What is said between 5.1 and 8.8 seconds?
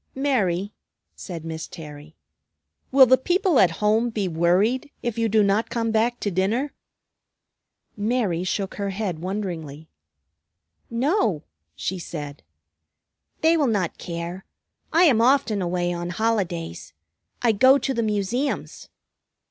you do not come back to dinner?" Mary shook